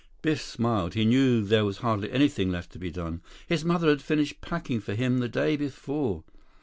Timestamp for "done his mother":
2.89-3.89